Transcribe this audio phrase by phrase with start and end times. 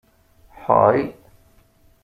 [0.63, 0.99] Ḥay!